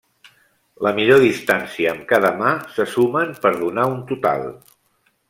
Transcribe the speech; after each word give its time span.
La 0.85 0.93
millor 0.99 1.19
distància 1.25 1.91
amb 1.93 2.07
cada 2.13 2.31
mà 2.39 2.55
se 2.79 2.87
sumen 2.97 3.37
per 3.45 3.53
donar 3.61 3.85
un 3.93 4.01
total. 4.15 4.49